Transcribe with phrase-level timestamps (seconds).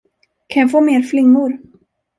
[0.47, 1.57] Kan jag få mer flingor?